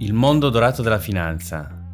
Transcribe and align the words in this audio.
Il 0.00 0.12
mondo 0.12 0.48
dorato 0.48 0.80
della 0.80 1.00
finanza. 1.00 1.90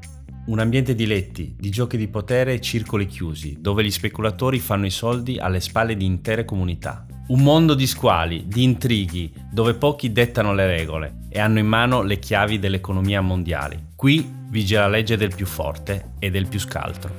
Un 0.49 0.58
ambiente 0.58 0.95
di 0.95 1.06
letti, 1.06 1.56
di 1.58 1.70
giochi 1.70 1.97
di 1.97 2.07
potere 2.07 2.53
e 2.53 2.61
circoli 2.61 3.07
chiusi, 3.07 3.57
dove 3.62 3.83
gli 3.83 3.91
speculatori 3.91 4.58
fanno 4.58 4.84
i 4.84 4.91
soldi 4.91 5.38
alle 5.38 5.58
spalle 5.58 5.96
di 5.96 6.04
intere 6.04 6.45
comunità. 6.45 7.06
Un 7.29 7.40
mondo 7.40 7.72
di 7.72 7.87
squali, 7.87 8.46
di 8.46 8.62
intrighi, 8.62 9.32
dove 9.51 9.72
pochi 9.72 10.12
dettano 10.12 10.53
le 10.53 10.67
regole 10.67 11.21
e 11.30 11.40
hanno 11.40 11.61
in 11.61 11.67
mano 11.67 12.03
le 12.03 12.19
chiavi 12.19 12.59
dell'economia 12.59 13.22
mondiale. 13.22 13.93
Qui 13.96 14.30
vige 14.50 14.77
la 14.77 14.89
legge 14.89 15.16
del 15.16 15.34
più 15.34 15.46
forte 15.46 16.11
e 16.18 16.30
del 16.30 16.46
più 16.46 16.61
scaltro. 16.61 17.11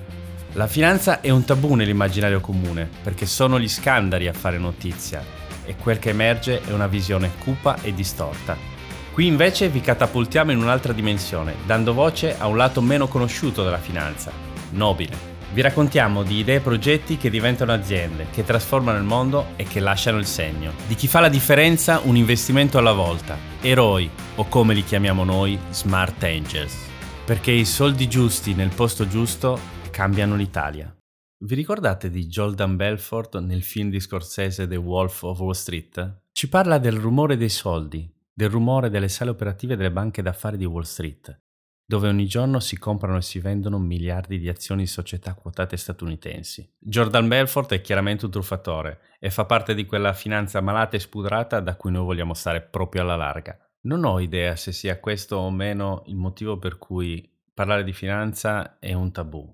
La 0.52 0.68
finanza 0.68 1.20
è 1.20 1.32
un 1.32 1.46
tabù 1.46 1.74
nell'immaginario 1.74 2.42
comune, 2.42 2.88
perché 3.02 3.26
sono 3.26 3.60
gli 3.60 3.68
scandali 3.68 4.28
a 4.28 4.34
fare 4.34 4.60
notizia 4.60 5.24
e 5.66 5.76
quel 5.78 5.98
che 5.98 6.10
emerge 6.10 6.62
è 6.62 6.72
una 6.72 6.86
visione 6.86 7.32
cupa 7.40 7.82
e 7.82 7.92
distorta 7.92 8.75
Qui 9.16 9.28
invece 9.28 9.70
vi 9.70 9.80
catapultiamo 9.80 10.52
in 10.52 10.58
un'altra 10.58 10.92
dimensione, 10.92 11.56
dando 11.66 11.94
voce 11.94 12.38
a 12.38 12.48
un 12.48 12.58
lato 12.58 12.82
meno 12.82 13.08
conosciuto 13.08 13.64
della 13.64 13.78
finanza, 13.78 14.30
nobile. 14.72 15.16
Vi 15.54 15.62
raccontiamo 15.62 16.22
di 16.22 16.40
idee 16.40 16.58
e 16.58 16.60
progetti 16.60 17.16
che 17.16 17.30
diventano 17.30 17.72
aziende, 17.72 18.28
che 18.30 18.44
trasformano 18.44 18.98
il 18.98 19.06
mondo 19.06 19.54
e 19.56 19.64
che 19.64 19.80
lasciano 19.80 20.18
il 20.18 20.26
segno. 20.26 20.74
Di 20.86 20.96
chi 20.96 21.08
fa 21.08 21.22
la 21.22 21.30
differenza 21.30 22.02
un 22.04 22.18
investimento 22.18 22.78
alla 22.78 22.92
volta, 22.92 23.38
eroi 23.62 24.10
o 24.36 24.50
come 24.50 24.74
li 24.74 24.84
chiamiamo 24.84 25.24
noi, 25.24 25.58
smart 25.70 26.22
angels. 26.22 26.76
Perché 27.24 27.52
i 27.52 27.64
soldi 27.64 28.10
giusti 28.10 28.54
nel 28.54 28.76
posto 28.76 29.08
giusto 29.08 29.58
cambiano 29.92 30.36
l'Italia. 30.36 30.94
Vi 31.38 31.56
ricordate 31.56 32.10
di 32.10 32.28
Jordan 32.28 32.76
Belfort 32.76 33.40
nel 33.40 33.64
film 33.64 33.90
di 33.90 34.02
Scorsese 34.02 34.68
The 34.68 34.76
Wolf 34.76 35.24
of 35.24 35.40
Wall 35.40 35.52
Street? 35.52 36.24
Ci 36.34 36.50
parla 36.50 36.80
del 36.80 36.98
rumore 36.98 37.38
dei 37.38 37.48
soldi, 37.48 38.14
del 38.38 38.50
rumore 38.50 38.90
delle 38.90 39.08
sale 39.08 39.30
operative 39.30 39.78
delle 39.78 39.92
banche 39.92 40.22
d'affari 40.22 40.58
di 40.58 40.66
Wall 40.66 40.82
Street, 40.82 41.42
dove 41.86 42.10
ogni 42.10 42.26
giorno 42.26 42.60
si 42.60 42.78
comprano 42.78 43.18
e 43.18 43.22
si 43.22 43.40
vendono 43.40 43.80
miliardi 43.80 44.38
di 44.38 44.50
azioni 44.50 44.82
di 44.82 44.90
società 44.90 45.36
quotate 45.36 45.78
statunitensi. 45.78 46.70
Jordan 46.78 47.30
Belfort 47.30 47.72
è 47.72 47.80
chiaramente 47.80 48.26
un 48.26 48.32
truffatore 48.32 49.00
e 49.20 49.30
fa 49.30 49.46
parte 49.46 49.74
di 49.74 49.86
quella 49.86 50.12
finanza 50.12 50.60
malata 50.60 50.98
e 50.98 51.00
spudrata 51.00 51.62
da 51.62 51.78
cui 51.78 51.92
noi 51.92 52.04
vogliamo 52.04 52.34
stare 52.34 52.62
proprio 52.62 53.04
alla 53.04 53.16
larga. 53.16 53.58
Non 53.84 54.04
ho 54.04 54.20
idea 54.20 54.58
se 54.58 54.74
sia 54.74 55.00
questo 55.00 55.38
o 55.38 55.50
meno 55.50 56.04
il 56.08 56.16
motivo 56.16 56.58
per 56.58 56.78
cui 56.78 57.32
parlare 57.54 57.86
di 57.86 57.94
finanza 57.94 58.80
è 58.80 58.92
un 58.92 59.14
tabù. 59.14 59.48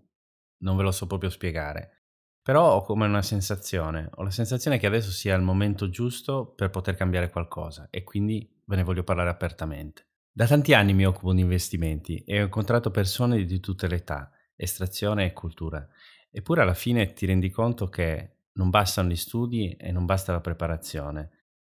Non 0.64 0.76
ve 0.76 0.84
lo 0.84 0.92
so 0.92 1.06
proprio 1.06 1.30
spiegare. 1.30 1.98
Però 2.42 2.78
ho 2.78 2.82
come 2.82 3.06
una 3.06 3.22
sensazione, 3.22 4.10
ho 4.16 4.24
la 4.24 4.32
sensazione 4.32 4.80
che 4.80 4.88
adesso 4.88 5.12
sia 5.12 5.36
il 5.36 5.44
momento 5.44 5.90
giusto 5.90 6.54
per 6.56 6.72
poter 6.72 6.96
cambiare 6.96 7.30
qualcosa 7.30 7.88
e 7.92 8.04
quindi 8.04 8.61
ve 8.72 8.78
ne 8.78 8.84
voglio 8.84 9.04
parlare 9.04 9.30
apertamente. 9.30 10.08
Da 10.32 10.48
tanti 10.48 10.74
anni 10.74 10.94
mi 10.94 11.06
occupo 11.06 11.34
di 11.34 11.42
investimenti 11.42 12.24
e 12.24 12.40
ho 12.40 12.46
incontrato 12.46 12.90
persone 12.90 13.44
di 13.44 13.60
tutte 13.60 13.88
le 13.88 13.96
età, 13.96 14.32
estrazione 14.56 15.26
e 15.26 15.34
cultura, 15.34 15.86
eppure 16.32 16.62
alla 16.62 16.74
fine 16.74 17.12
ti 17.12 17.26
rendi 17.26 17.50
conto 17.50 17.90
che 17.90 18.38
non 18.54 18.70
bastano 18.70 19.10
gli 19.10 19.18
studi 19.18 19.76
e 19.76 19.92
non 19.92 20.06
basta 20.06 20.32
la 20.32 20.40
preparazione. 20.40 21.32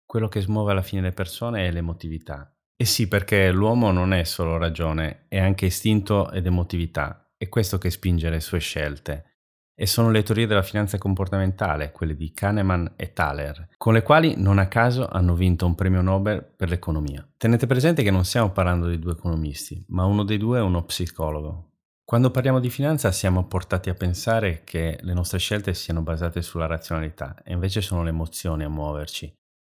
Quello 0.06 0.28
che 0.28 0.40
smuove 0.40 0.72
alla 0.72 0.82
fine 0.82 1.02
le 1.02 1.12
persone 1.12 1.66
è 1.66 1.70
l'emotività. 1.70 2.50
E 2.74 2.84
sì, 2.86 3.08
perché 3.08 3.50
l'uomo 3.52 3.90
non 3.92 4.14
è 4.14 4.24
solo 4.24 4.56
ragione, 4.56 5.26
è 5.28 5.38
anche 5.38 5.66
istinto 5.66 6.30
ed 6.30 6.46
emotività. 6.46 7.30
È 7.36 7.48
questo 7.50 7.76
che 7.76 7.90
spinge 7.90 8.30
le 8.30 8.40
sue 8.40 8.58
scelte 8.58 9.35
e 9.78 9.86
sono 9.86 10.10
le 10.10 10.22
teorie 10.22 10.46
della 10.46 10.62
finanza 10.62 10.96
comportamentale, 10.96 11.92
quelle 11.92 12.16
di 12.16 12.32
Kahneman 12.32 12.94
e 12.96 13.12
Thaler, 13.12 13.68
con 13.76 13.92
le 13.92 14.02
quali 14.02 14.34
non 14.38 14.58
a 14.58 14.68
caso 14.68 15.06
hanno 15.06 15.34
vinto 15.34 15.66
un 15.66 15.74
premio 15.74 16.00
Nobel 16.00 16.42
per 16.42 16.70
l'economia. 16.70 17.28
Tenete 17.36 17.66
presente 17.66 18.02
che 18.02 18.10
non 18.10 18.24
stiamo 18.24 18.50
parlando 18.50 18.88
di 18.88 18.98
due 18.98 19.12
economisti, 19.12 19.84
ma 19.88 20.06
uno 20.06 20.24
dei 20.24 20.38
due 20.38 20.58
è 20.58 20.62
uno 20.62 20.82
psicologo. 20.84 21.72
Quando 22.06 22.30
parliamo 22.30 22.60
di 22.60 22.70
finanza 22.70 23.12
siamo 23.12 23.46
portati 23.46 23.90
a 23.90 23.94
pensare 23.94 24.62
che 24.64 24.96
le 25.02 25.12
nostre 25.12 25.38
scelte 25.38 25.74
siano 25.74 26.02
basate 26.02 26.40
sulla 26.40 26.66
razionalità 26.66 27.34
e 27.44 27.52
invece 27.52 27.80
sono 27.82 28.02
le 28.02 28.10
emozioni 28.10 28.64
a 28.64 28.68
muoverci. 28.68 29.30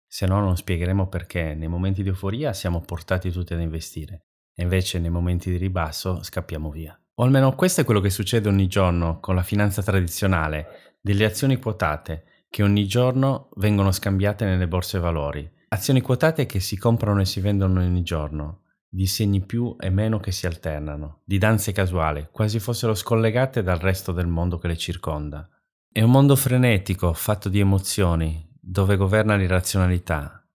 Se 0.08 0.26
no 0.26 0.40
non 0.40 0.58
spiegheremo 0.58 1.08
perché 1.08 1.54
nei 1.54 1.68
momenti 1.68 2.02
di 2.02 2.10
euforia 2.10 2.54
siamo 2.54 2.82
portati 2.82 3.32
tutti 3.32 3.54
ad 3.54 3.62
investire 3.62 4.22
e 4.56 4.64
invece 4.64 5.00
nei 5.00 5.10
momenti 5.10 5.52
di 5.52 5.58
ribasso 5.58 6.24
scappiamo 6.24 6.70
via. 6.70 7.01
O 7.16 7.24
almeno 7.24 7.54
questo 7.56 7.82
è 7.82 7.84
quello 7.84 8.00
che 8.00 8.10
succede 8.10 8.50
ogni 8.50 8.68
giorno 8.68 9.20
con 9.20 9.36
la 9.36 9.44
finanza 9.44 9.82
tradizionale, 9.82 10.96
delle 11.02 11.26
azioni 11.26 11.58
quotate 11.58 12.46
che 12.50 12.64
ogni 12.64 12.86
giorno 12.86 13.50
vengono 13.56 13.92
scambiate 13.92 14.46
nelle 14.46 14.68
borse 14.68 15.00
valori. 15.00 15.50
Azioni 15.70 16.02
quotate 16.02 16.46
che 16.46 16.60
si 16.60 16.78
comprano 16.78 17.22
e 17.22 17.26
si 17.26 17.40
vendono 17.40 17.80
ogni 17.80 18.04
giorno, 18.04 18.64
di 18.90 19.08
segni 19.08 19.40
più 19.40 19.76
e 19.80 19.90
meno 19.90 20.20
che 20.20 20.34
si 20.34 20.46
alternano, 20.46 21.22
di 21.24 21.38
danze 21.38 21.72
casuali, 21.72 22.28
quasi 22.30 22.60
fossero 22.60 22.94
scollegate 22.94 23.64
dal 23.64 23.78
resto 23.78 24.12
del 24.12 24.28
mondo 24.28 24.58
che 24.58 24.68
le 24.68 24.76
circonda. 24.76 25.50
È 25.90 26.02
un 26.02 26.12
mondo 26.12 26.36
frenetico, 26.36 27.14
fatto 27.14 27.48
di 27.48 27.60
emozioni, 27.60 28.46
dove 28.60 28.98
governa 28.98 29.36
l'irrazionalità, 29.36 30.46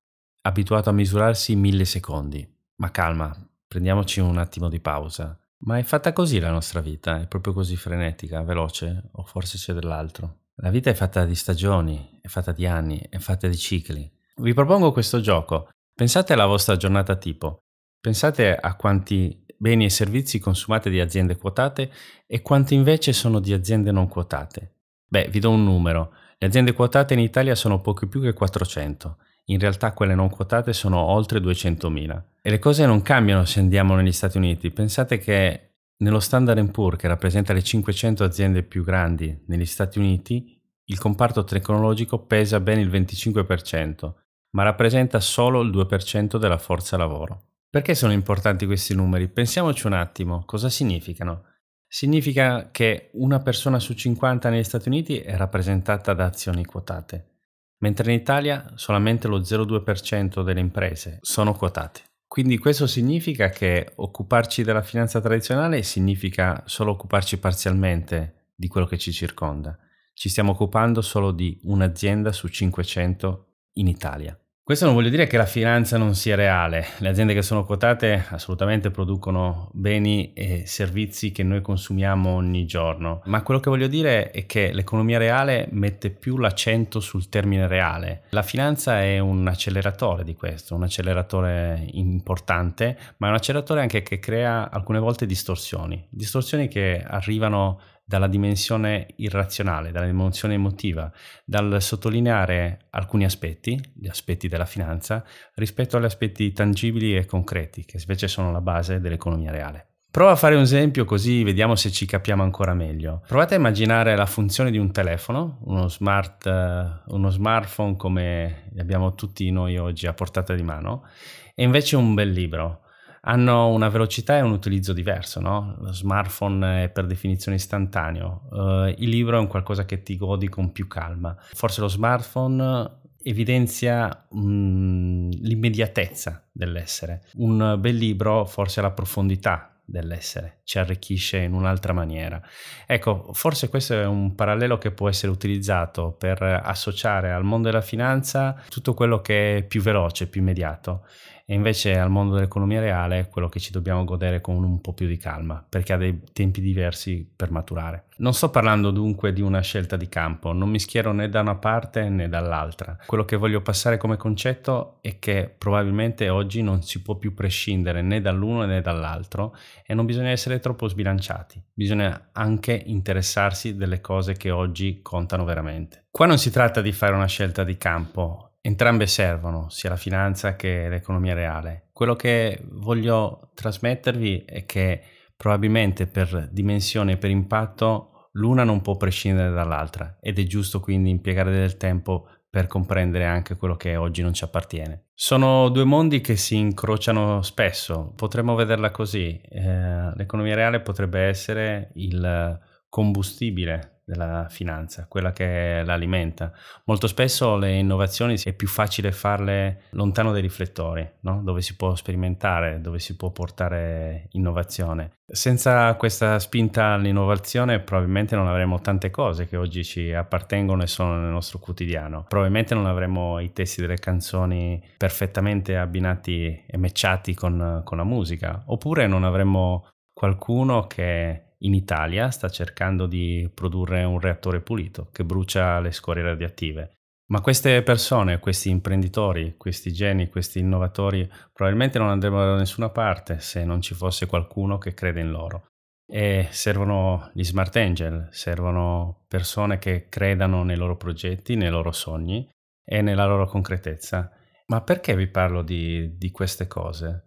abituato 0.42 0.90
a 0.90 0.92
misurarsi 0.92 1.52
in 1.52 1.60
mille 1.60 1.86
secondi. 1.86 2.46
Ma 2.76 2.90
calma, 2.90 3.34
prendiamoci 3.66 4.20
un 4.20 4.36
attimo 4.36 4.68
di 4.68 4.80
pausa. 4.80 5.38
Ma 5.58 5.78
è 5.78 5.82
fatta 5.82 6.12
così 6.12 6.38
la 6.38 6.50
nostra 6.50 6.80
vita? 6.80 7.20
È 7.20 7.26
proprio 7.26 7.52
così 7.52 7.76
frenetica, 7.76 8.42
veloce? 8.42 9.08
O 9.12 9.24
forse 9.24 9.56
c'è 9.56 9.72
dell'altro? 9.72 10.40
La 10.56 10.70
vita 10.70 10.90
è 10.90 10.94
fatta 10.94 11.24
di 11.24 11.34
stagioni, 11.34 12.18
è 12.20 12.28
fatta 12.28 12.52
di 12.52 12.66
anni, 12.66 13.04
è 13.08 13.18
fatta 13.18 13.48
di 13.48 13.56
cicli. 13.56 14.10
Vi 14.36 14.54
propongo 14.54 14.92
questo 14.92 15.20
gioco. 15.20 15.70
Pensate 15.94 16.34
alla 16.34 16.46
vostra 16.46 16.76
giornata 16.76 17.16
tipo. 17.16 17.62
Pensate 18.00 18.54
a 18.54 18.76
quanti 18.76 19.44
beni 19.56 19.86
e 19.86 19.90
servizi 19.90 20.38
consumate 20.38 20.90
di 20.90 21.00
aziende 21.00 21.36
quotate 21.36 21.90
e 22.26 22.42
quanti 22.42 22.74
invece 22.74 23.12
sono 23.12 23.40
di 23.40 23.52
aziende 23.52 23.90
non 23.90 24.08
quotate. 24.08 24.74
Beh, 25.08 25.28
vi 25.30 25.40
do 25.40 25.50
un 25.50 25.64
numero. 25.64 26.12
Le 26.36 26.46
aziende 26.46 26.74
quotate 26.74 27.14
in 27.14 27.20
Italia 27.20 27.54
sono 27.54 27.80
poco 27.80 28.06
più 28.06 28.20
che 28.20 28.34
400 28.34 29.16
in 29.48 29.58
realtà 29.58 29.92
quelle 29.92 30.14
non 30.14 30.30
quotate 30.30 30.72
sono 30.72 30.98
oltre 30.98 31.38
200.000. 31.38 32.22
E 32.42 32.50
le 32.50 32.58
cose 32.58 32.86
non 32.86 33.02
cambiano 33.02 33.44
se 33.44 33.60
andiamo 33.60 33.94
negli 33.94 34.12
Stati 34.12 34.36
Uniti. 34.36 34.70
Pensate 34.70 35.18
che 35.18 35.74
nello 35.98 36.20
Standard 36.20 36.70
Poor's, 36.70 36.98
che 36.98 37.08
rappresenta 37.08 37.52
le 37.52 37.62
500 37.62 38.24
aziende 38.24 38.62
più 38.62 38.84
grandi 38.84 39.44
negli 39.46 39.66
Stati 39.66 39.98
Uniti, 39.98 40.60
il 40.88 40.98
comparto 40.98 41.44
tecnologico 41.44 42.24
pesa 42.26 42.60
ben 42.60 42.78
il 42.78 42.88
25%, 42.88 44.12
ma 44.50 44.62
rappresenta 44.62 45.20
solo 45.20 45.60
il 45.62 45.70
2% 45.70 46.38
della 46.38 46.58
forza 46.58 46.96
lavoro. 46.96 47.44
Perché 47.68 47.94
sono 47.94 48.12
importanti 48.12 48.66
questi 48.66 48.94
numeri? 48.94 49.28
Pensiamoci 49.28 49.86
un 49.86 49.92
attimo, 49.94 50.44
cosa 50.44 50.68
significano? 50.68 51.44
Significa 51.88 52.70
che 52.70 53.10
una 53.14 53.40
persona 53.40 53.78
su 53.78 53.94
50 53.94 54.48
negli 54.50 54.64
Stati 54.64 54.88
Uniti 54.88 55.18
è 55.18 55.36
rappresentata 55.36 56.14
da 56.14 56.24
azioni 56.24 56.64
quotate 56.64 57.35
mentre 57.78 58.12
in 58.12 58.18
Italia 58.18 58.72
solamente 58.74 59.28
lo 59.28 59.40
0,2% 59.40 60.42
delle 60.42 60.60
imprese 60.60 61.18
sono 61.22 61.52
quotate. 61.52 62.02
Quindi 62.26 62.58
questo 62.58 62.86
significa 62.86 63.48
che 63.48 63.92
occuparci 63.94 64.62
della 64.62 64.82
finanza 64.82 65.20
tradizionale 65.20 65.82
significa 65.82 66.62
solo 66.66 66.92
occuparci 66.92 67.38
parzialmente 67.38 68.50
di 68.54 68.68
quello 68.68 68.86
che 68.86 68.98
ci 68.98 69.12
circonda. 69.12 69.78
Ci 70.12 70.28
stiamo 70.28 70.52
occupando 70.52 71.02
solo 71.02 71.30
di 71.30 71.58
un'azienda 71.64 72.32
su 72.32 72.48
500 72.48 73.54
in 73.74 73.86
Italia. 73.86 74.38
Questo 74.66 74.84
non 74.84 74.94
vuol 74.94 75.08
dire 75.10 75.28
che 75.28 75.36
la 75.36 75.46
finanza 75.46 75.96
non 75.96 76.16
sia 76.16 76.34
reale. 76.34 76.86
Le 76.98 77.08
aziende 77.08 77.34
che 77.34 77.42
sono 77.42 77.64
quotate 77.64 78.26
assolutamente 78.30 78.90
producono 78.90 79.70
beni 79.72 80.32
e 80.32 80.64
servizi 80.66 81.30
che 81.30 81.44
noi 81.44 81.60
consumiamo 81.60 82.30
ogni 82.30 82.66
giorno, 82.66 83.22
ma 83.26 83.42
quello 83.42 83.60
che 83.60 83.70
voglio 83.70 83.86
dire 83.86 84.32
è 84.32 84.44
che 84.44 84.72
l'economia 84.72 85.18
reale 85.18 85.68
mette 85.70 86.10
più 86.10 86.36
l'accento 86.36 86.98
sul 86.98 87.28
termine 87.28 87.68
reale. 87.68 88.22
La 88.30 88.42
finanza 88.42 89.00
è 89.00 89.20
un 89.20 89.46
acceleratore 89.46 90.24
di 90.24 90.34
questo, 90.34 90.74
un 90.74 90.82
acceleratore 90.82 91.86
importante, 91.92 92.98
ma 93.18 93.28
è 93.28 93.30
un 93.30 93.36
acceleratore 93.36 93.82
anche 93.82 94.02
che 94.02 94.18
crea 94.18 94.68
alcune 94.68 94.98
volte 94.98 95.26
distorsioni, 95.26 96.04
distorsioni 96.10 96.66
che 96.66 97.04
arrivano 97.06 97.78
dalla 98.08 98.28
dimensione 98.28 99.08
irrazionale, 99.16 99.90
dalla 99.90 100.06
dimensione 100.06 100.54
emotiva, 100.54 101.12
dal 101.44 101.82
sottolineare 101.82 102.86
alcuni 102.90 103.24
aspetti, 103.24 103.78
gli 103.94 104.06
aspetti 104.06 104.46
della 104.46 104.64
finanza, 104.64 105.24
rispetto 105.54 105.96
agli 105.96 106.04
aspetti 106.04 106.52
tangibili 106.52 107.16
e 107.16 107.24
concreti, 107.24 107.84
che 107.84 107.98
invece 107.98 108.28
sono 108.28 108.52
la 108.52 108.60
base 108.60 109.00
dell'economia 109.00 109.50
reale. 109.50 109.88
Prova 110.08 110.30
a 110.30 110.36
fare 110.36 110.54
un 110.54 110.62
esempio 110.62 111.04
così 111.04 111.42
vediamo 111.42 111.74
se 111.74 111.90
ci 111.90 112.06
capiamo 112.06 112.42
ancora 112.42 112.72
meglio. 112.72 113.22
Provate 113.26 113.54
a 113.54 113.58
immaginare 113.58 114.16
la 114.16 114.24
funzione 114.24 114.70
di 114.70 114.78
un 114.78 114.92
telefono, 114.92 115.58
uno, 115.64 115.88
smart, 115.88 116.46
uh, 116.46 117.14
uno 117.14 117.28
smartphone 117.28 117.96
come 117.96 118.70
abbiamo 118.78 119.14
tutti 119.14 119.50
noi 119.50 119.76
oggi 119.76 120.06
a 120.06 120.14
portata 120.14 120.54
di 120.54 120.62
mano, 120.62 121.06
e 121.54 121.64
invece 121.64 121.96
un 121.96 122.14
bel 122.14 122.30
libro 122.30 122.82
hanno 123.28 123.68
una 123.68 123.88
velocità 123.88 124.36
e 124.36 124.40
un 124.40 124.52
utilizzo 124.52 124.92
diverso, 124.92 125.40
no? 125.40 125.76
Lo 125.80 125.92
smartphone 125.92 126.84
è 126.84 126.88
per 126.88 127.06
definizione 127.06 127.56
istantaneo, 127.56 128.48
uh, 128.50 128.94
il 128.96 129.08
libro 129.08 129.36
è 129.36 129.40
un 129.40 129.48
qualcosa 129.48 129.84
che 129.84 130.02
ti 130.02 130.16
godi 130.16 130.48
con 130.48 130.72
più 130.72 130.86
calma. 130.86 131.36
Forse 131.52 131.80
lo 131.80 131.88
smartphone 131.88 133.04
evidenzia 133.22 134.26
um, 134.30 135.28
l'immediatezza 135.30 136.44
dell'essere. 136.52 137.24
Un 137.34 137.76
bel 137.80 137.96
libro 137.96 138.44
forse 138.44 138.80
la 138.80 138.92
profondità 138.92 139.72
dell'essere, 139.88 140.60
ci 140.64 140.78
arricchisce 140.78 141.38
in 141.38 141.52
un'altra 141.52 141.92
maniera. 141.92 142.40
Ecco, 142.86 143.30
forse 143.32 143.68
questo 143.68 143.94
è 143.94 144.04
un 144.04 144.34
parallelo 144.36 144.78
che 144.78 144.92
può 144.92 145.08
essere 145.08 145.32
utilizzato 145.32 146.12
per 146.12 146.42
associare 146.42 147.32
al 147.32 147.44
mondo 147.44 147.68
della 147.68 147.82
finanza 147.82 148.60
tutto 148.68 148.94
quello 148.94 149.20
che 149.20 149.58
è 149.58 149.62
più 149.64 149.80
veloce, 149.80 150.28
più 150.28 150.40
immediato 150.40 151.04
e 151.48 151.54
invece 151.54 151.96
al 151.96 152.10
mondo 152.10 152.34
dell'economia 152.34 152.80
reale 152.80 153.28
quello 153.30 153.48
che 153.48 153.60
ci 153.60 153.70
dobbiamo 153.70 154.04
godere 154.04 154.40
con 154.40 154.56
un 154.56 154.80
po' 154.80 154.92
più 154.92 155.06
di 155.06 155.16
calma 155.16 155.64
perché 155.66 155.92
ha 155.92 155.96
dei 155.96 156.20
tempi 156.32 156.60
diversi 156.60 157.26
per 157.34 157.52
maturare. 157.52 158.06
Non 158.18 158.34
sto 158.34 158.50
parlando 158.50 158.90
dunque 158.90 159.32
di 159.32 159.42
una 159.42 159.60
scelta 159.60 159.96
di 159.96 160.08
campo, 160.08 160.52
non 160.52 160.68
mi 160.68 160.80
schiero 160.80 161.12
né 161.12 161.28
da 161.28 161.42
una 161.42 161.54
parte 161.54 162.08
né 162.08 162.28
dall'altra. 162.28 162.98
Quello 163.06 163.24
che 163.24 163.36
voglio 163.36 163.60
passare 163.60 163.96
come 163.96 164.16
concetto 164.16 164.98
è 165.02 165.20
che 165.20 165.54
probabilmente 165.56 166.28
oggi 166.28 166.62
non 166.62 166.82
si 166.82 167.00
può 167.00 167.14
più 167.14 167.32
prescindere 167.32 168.02
né 168.02 168.20
dall'uno 168.20 168.64
né 168.64 168.80
dall'altro 168.80 169.54
e 169.86 169.94
non 169.94 170.04
bisogna 170.04 170.30
essere 170.30 170.58
troppo 170.58 170.88
sbilanciati, 170.88 171.62
bisogna 171.72 172.30
anche 172.32 172.72
interessarsi 172.86 173.76
delle 173.76 174.00
cose 174.00 174.32
che 174.32 174.50
oggi 174.50 175.00
contano 175.00 175.44
veramente. 175.44 176.06
Qua 176.10 176.26
non 176.26 176.38
si 176.38 176.50
tratta 176.50 176.80
di 176.80 176.92
fare 176.92 177.14
una 177.14 177.26
scelta 177.26 177.62
di 177.62 177.76
campo, 177.76 178.45
Entrambe 178.66 179.06
servono, 179.06 179.68
sia 179.68 179.90
la 179.90 179.96
finanza 179.96 180.56
che 180.56 180.88
l'economia 180.88 181.34
reale. 181.34 181.90
Quello 181.92 182.16
che 182.16 182.64
voglio 182.64 183.52
trasmettervi 183.54 184.42
è 184.44 184.66
che 184.66 185.02
probabilmente 185.36 186.08
per 186.08 186.48
dimensione 186.50 187.12
e 187.12 187.16
per 187.16 187.30
impatto 187.30 188.30
l'una 188.32 188.64
non 188.64 188.82
può 188.82 188.96
prescindere 188.96 189.52
dall'altra 189.52 190.18
ed 190.20 190.40
è 190.40 190.42
giusto 190.42 190.80
quindi 190.80 191.10
impiegare 191.10 191.52
del 191.52 191.76
tempo 191.76 192.28
per 192.50 192.66
comprendere 192.66 193.24
anche 193.24 193.54
quello 193.54 193.76
che 193.76 193.94
oggi 193.94 194.22
non 194.22 194.34
ci 194.34 194.42
appartiene. 194.42 195.10
Sono 195.14 195.68
due 195.68 195.84
mondi 195.84 196.20
che 196.20 196.34
si 196.34 196.56
incrociano 196.56 197.42
spesso, 197.42 198.14
potremmo 198.16 198.56
vederla 198.56 198.90
così. 198.90 199.40
Eh, 199.48 200.12
l'economia 200.16 200.56
reale 200.56 200.80
potrebbe 200.80 201.20
essere 201.20 201.92
il 201.94 202.58
combustibile 202.88 203.95
della 204.06 204.46
finanza, 204.48 205.06
quella 205.08 205.32
che 205.32 205.82
l'alimenta. 205.84 206.52
Molto 206.84 207.08
spesso 207.08 207.56
le 207.56 207.74
innovazioni 207.74 208.36
è 208.44 208.52
più 208.52 208.68
facile 208.68 209.10
farle 209.10 209.82
lontano 209.90 210.30
dai 210.30 210.42
riflettori, 210.42 211.06
no? 211.22 211.42
dove 211.42 211.60
si 211.60 211.74
può 211.74 211.96
sperimentare, 211.96 212.80
dove 212.80 213.00
si 213.00 213.16
può 213.16 213.30
portare 213.32 214.28
innovazione. 214.30 215.14
Senza 215.26 215.92
questa 215.96 216.38
spinta 216.38 216.92
all'innovazione 216.92 217.80
probabilmente 217.80 218.36
non 218.36 218.46
avremo 218.46 218.80
tante 218.80 219.10
cose 219.10 219.48
che 219.48 219.56
oggi 219.56 219.82
ci 219.82 220.12
appartengono 220.12 220.84
e 220.84 220.86
sono 220.86 221.18
nel 221.18 221.32
nostro 221.32 221.58
quotidiano. 221.58 222.26
Probabilmente 222.28 222.74
non 222.76 222.86
avremo 222.86 223.40
i 223.40 223.52
testi 223.52 223.80
delle 223.80 223.98
canzoni 223.98 224.80
perfettamente 224.96 225.76
abbinati 225.76 226.62
e 226.64 226.76
matchati 226.76 227.34
con, 227.34 227.80
con 227.82 227.96
la 227.96 228.04
musica, 228.04 228.62
oppure 228.66 229.08
non 229.08 229.24
avremo 229.24 229.88
qualcuno 230.12 230.86
che 230.86 231.45
in 231.66 231.74
Italia 231.74 232.30
sta 232.30 232.48
cercando 232.48 233.06
di 233.06 233.50
produrre 233.52 234.04
un 234.04 234.18
reattore 234.20 234.60
pulito 234.60 235.08
che 235.12 235.24
brucia 235.24 235.80
le 235.80 235.92
scorie 235.92 236.22
radioattive. 236.22 236.92
Ma 237.28 237.40
queste 237.40 237.82
persone, 237.82 238.38
questi 238.38 238.70
imprenditori, 238.70 239.56
questi 239.56 239.92
geni, 239.92 240.28
questi 240.28 240.60
innovatori 240.60 241.28
probabilmente 241.52 241.98
non 241.98 242.08
andrebbero 242.08 242.52
da 242.52 242.56
nessuna 242.56 242.88
parte 242.90 243.40
se 243.40 243.64
non 243.64 243.80
ci 243.80 243.94
fosse 243.94 244.26
qualcuno 244.26 244.78
che 244.78 244.94
crede 244.94 245.20
in 245.20 245.30
loro. 245.30 245.66
E 246.08 246.46
servono 246.50 247.32
gli 247.34 247.42
smart 247.42 247.74
angel, 247.74 248.28
servono 248.30 249.24
persone 249.26 249.78
che 249.78 250.06
credano 250.08 250.62
nei 250.62 250.76
loro 250.76 250.96
progetti, 250.96 251.56
nei 251.56 251.68
loro 251.68 251.90
sogni 251.90 252.48
e 252.84 253.02
nella 253.02 253.26
loro 253.26 253.46
concretezza. 253.46 254.30
Ma 254.66 254.82
perché 254.82 255.16
vi 255.16 255.26
parlo 255.26 255.62
di, 255.62 256.16
di 256.16 256.30
queste 256.30 256.68
cose? 256.68 257.24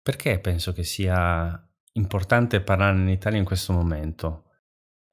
Perché 0.00 0.38
penso 0.38 0.72
che 0.72 0.82
sia 0.82 1.62
importante 1.92 2.60
parlare 2.60 2.98
in 2.98 3.08
Italia 3.08 3.38
in 3.38 3.44
questo 3.44 3.72
momento? 3.72 4.44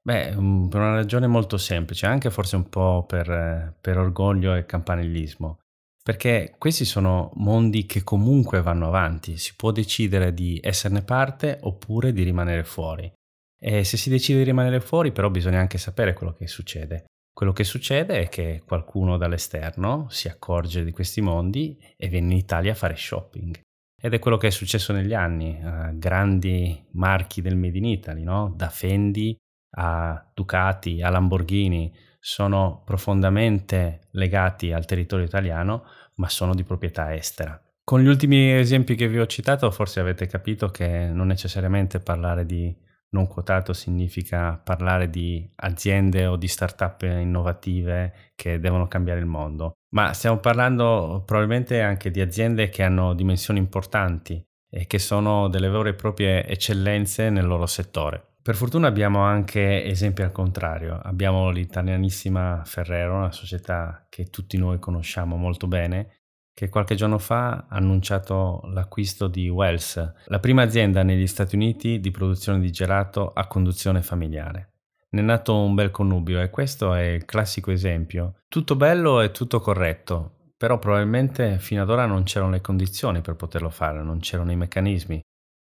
Beh, 0.02 0.34
mm, 0.34 0.68
per 0.68 0.80
una 0.80 0.94
ragione 0.94 1.26
molto 1.26 1.58
semplice, 1.58 2.06
anche 2.06 2.30
forse 2.30 2.56
un 2.56 2.68
po' 2.68 3.04
per, 3.06 3.76
per 3.80 3.98
orgoglio 3.98 4.54
e 4.54 4.64
campanilismo, 4.64 5.58
perché 6.02 6.54
questi 6.56 6.84
sono 6.84 7.30
mondi 7.34 7.84
che 7.84 8.02
comunque 8.02 8.62
vanno 8.62 8.86
avanti, 8.86 9.36
si 9.36 9.54
può 9.56 9.70
decidere 9.70 10.32
di 10.32 10.58
esserne 10.62 11.02
parte 11.02 11.58
oppure 11.62 12.12
di 12.12 12.22
rimanere 12.22 12.64
fuori. 12.64 13.12
E 13.60 13.84
se 13.84 13.96
si 13.96 14.08
decide 14.08 14.38
di 14.38 14.44
rimanere 14.44 14.80
fuori, 14.80 15.12
però 15.12 15.28
bisogna 15.30 15.58
anche 15.58 15.78
sapere 15.78 16.14
quello 16.14 16.32
che 16.32 16.46
succede. 16.46 17.06
Quello 17.30 17.52
che 17.52 17.64
succede 17.64 18.22
è 18.22 18.28
che 18.28 18.62
qualcuno 18.64 19.16
dall'esterno 19.16 20.06
si 20.08 20.28
accorge 20.28 20.84
di 20.84 20.92
questi 20.92 21.20
mondi 21.20 21.78
e 21.96 22.08
viene 22.08 22.32
in 22.32 22.38
Italia 22.38 22.72
a 22.72 22.74
fare 22.74 22.96
shopping. 22.96 23.60
Ed 24.00 24.14
è 24.14 24.18
quello 24.20 24.36
che 24.36 24.46
è 24.46 24.50
successo 24.50 24.92
negli 24.92 25.12
anni, 25.12 25.58
uh, 25.60 25.98
grandi 25.98 26.84
marchi 26.92 27.42
del 27.42 27.56
Made 27.56 27.78
in 27.78 27.84
Italy, 27.84 28.22
no? 28.22 28.52
da 28.54 28.68
Fendi 28.68 29.36
a 29.76 30.24
Ducati 30.32 31.02
a 31.02 31.10
Lamborghini, 31.10 31.92
sono 32.20 32.82
profondamente 32.84 34.08
legati 34.12 34.72
al 34.72 34.86
territorio 34.86 35.26
italiano, 35.26 35.84
ma 36.14 36.28
sono 36.28 36.54
di 36.54 36.62
proprietà 36.62 37.14
estera. 37.14 37.60
Con 37.82 38.00
gli 38.00 38.06
ultimi 38.06 38.52
esempi 38.52 38.94
che 38.94 39.08
vi 39.08 39.18
ho 39.18 39.26
citato, 39.26 39.70
forse 39.70 39.98
avete 39.98 40.26
capito 40.26 40.68
che 40.68 41.06
non 41.10 41.26
necessariamente 41.26 42.00
parlare 42.00 42.44
di 42.44 42.74
non 43.10 43.26
quotato 43.26 43.72
significa 43.72 44.60
parlare 44.62 45.08
di 45.08 45.48
aziende 45.56 46.26
o 46.26 46.36
di 46.36 46.48
start-up 46.48 47.02
innovative 47.02 48.32
che 48.34 48.58
devono 48.60 48.86
cambiare 48.86 49.20
il 49.20 49.26
mondo, 49.26 49.72
ma 49.94 50.12
stiamo 50.12 50.38
parlando 50.38 51.22
probabilmente 51.24 51.80
anche 51.80 52.10
di 52.10 52.20
aziende 52.20 52.68
che 52.68 52.82
hanno 52.82 53.14
dimensioni 53.14 53.58
importanti 53.58 54.42
e 54.70 54.86
che 54.86 54.98
sono 54.98 55.48
delle 55.48 55.68
vere 55.68 55.90
e 55.90 55.94
proprie 55.94 56.46
eccellenze 56.46 57.30
nel 57.30 57.46
loro 57.46 57.66
settore. 57.66 58.24
Per 58.48 58.56
fortuna 58.56 58.86
abbiamo 58.86 59.20
anche 59.20 59.84
esempi 59.84 60.22
al 60.22 60.32
contrario. 60.32 60.98
Abbiamo 61.02 61.50
l'italianissima 61.50 62.62
Ferrero, 62.64 63.16
una 63.16 63.32
società 63.32 64.06
che 64.08 64.30
tutti 64.30 64.56
noi 64.56 64.78
conosciamo 64.78 65.36
molto 65.36 65.66
bene, 65.66 66.17
che 66.58 66.68
qualche 66.68 66.96
giorno 66.96 67.18
fa 67.18 67.50
ha 67.50 67.76
annunciato 67.76 68.62
l'acquisto 68.72 69.28
di 69.28 69.48
Wells, 69.48 70.14
la 70.24 70.40
prima 70.40 70.62
azienda 70.62 71.04
negli 71.04 71.28
Stati 71.28 71.54
Uniti 71.54 72.00
di 72.00 72.10
produzione 72.10 72.58
di 72.58 72.72
gelato 72.72 73.32
a 73.32 73.46
conduzione 73.46 74.02
familiare. 74.02 74.72
Ne 75.10 75.20
è 75.20 75.22
nato 75.22 75.56
un 75.56 75.76
bel 75.76 75.92
connubio 75.92 76.40
e 76.40 76.50
questo 76.50 76.94
è 76.94 77.02
il 77.02 77.24
classico 77.26 77.70
esempio. 77.70 78.40
Tutto 78.48 78.74
bello 78.74 79.20
e 79.20 79.30
tutto 79.30 79.60
corretto, 79.60 80.50
però 80.56 80.80
probabilmente 80.80 81.60
fino 81.60 81.82
ad 81.82 81.90
ora 81.90 82.06
non 82.06 82.24
c'erano 82.24 82.50
le 82.50 82.60
condizioni 82.60 83.20
per 83.20 83.36
poterlo 83.36 83.70
fare, 83.70 84.02
non 84.02 84.18
c'erano 84.18 84.50
i 84.50 84.56
meccanismi, 84.56 85.20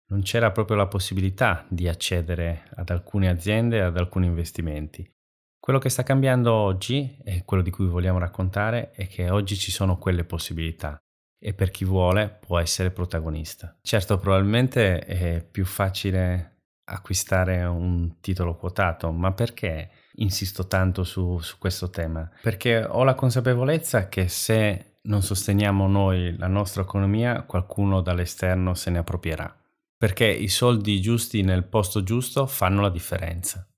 non 0.06 0.22
c'era 0.22 0.52
proprio 0.52 0.78
la 0.78 0.86
possibilità 0.86 1.66
di 1.68 1.86
accedere 1.86 2.62
ad 2.76 2.88
alcune 2.88 3.28
aziende 3.28 3.76
e 3.76 3.80
ad 3.80 3.98
alcuni 3.98 4.24
investimenti. 4.24 5.06
Quello 5.68 5.82
che 5.82 5.90
sta 5.90 6.02
cambiando 6.02 6.50
oggi 6.50 7.18
e 7.22 7.42
quello 7.44 7.62
di 7.62 7.68
cui 7.68 7.84
vogliamo 7.84 8.18
raccontare 8.18 8.90
è 8.92 9.06
che 9.06 9.28
oggi 9.28 9.54
ci 9.54 9.70
sono 9.70 9.98
quelle 9.98 10.24
possibilità 10.24 10.96
e 11.38 11.52
per 11.52 11.70
chi 11.70 11.84
vuole 11.84 12.38
può 12.40 12.58
essere 12.58 12.90
protagonista. 12.90 13.76
Certo, 13.82 14.16
probabilmente 14.16 15.00
è 15.00 15.44
più 15.44 15.66
facile 15.66 16.62
acquistare 16.84 17.64
un 17.64 18.18
titolo 18.20 18.56
quotato, 18.56 19.12
ma 19.12 19.32
perché 19.32 19.90
insisto 20.14 20.66
tanto 20.66 21.04
su, 21.04 21.38
su 21.40 21.58
questo 21.58 21.90
tema? 21.90 22.26
Perché 22.40 22.82
ho 22.82 23.04
la 23.04 23.14
consapevolezza 23.14 24.08
che 24.08 24.28
se 24.28 25.00
non 25.02 25.20
sosteniamo 25.20 25.86
noi 25.86 26.34
la 26.38 26.48
nostra 26.48 26.80
economia, 26.80 27.42
qualcuno 27.42 28.00
dall'esterno 28.00 28.72
se 28.72 28.88
ne 28.88 29.00
approprierà. 29.00 29.54
Perché 29.98 30.28
i 30.28 30.48
soldi 30.48 30.98
giusti 31.02 31.42
nel 31.42 31.64
posto 31.64 32.02
giusto 32.02 32.46
fanno 32.46 32.80
la 32.80 32.88
differenza. 32.88 33.68